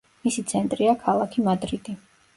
მისი 0.27 0.43
ცენტრია 0.51 0.95
ქალაქი 1.03 1.47
მადრიდი. 1.49 1.99